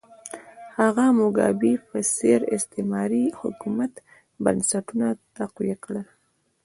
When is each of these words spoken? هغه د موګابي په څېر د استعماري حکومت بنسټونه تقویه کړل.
هغه 0.79 1.05
د 1.11 1.15
موګابي 1.17 1.73
په 1.89 1.99
څېر 2.15 2.39
د 2.45 2.49
استعماري 2.55 3.25
حکومت 3.39 3.93
بنسټونه 4.43 5.07
تقویه 5.37 5.77
کړل. 5.83 6.05